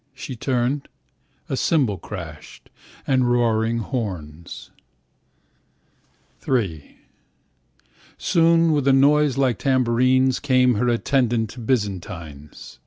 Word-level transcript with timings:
She 0.15 0.35
turned— 0.35 0.87
A 1.47 1.55
cymbal 1.55 1.99
crashed. 1.99 2.71
And 3.05 3.29
roaring 3.31 3.77
horns. 3.77 4.71
III 6.49 6.97
Soon, 8.17 8.71
with 8.71 8.87
a 8.87 8.93
noise 8.93 9.37
like 9.37 9.59
tambourines. 9.59 10.39
Came 10.39 10.73
her 10.73 10.87
attendant 10.87 11.67
Byzantines 11.67 12.79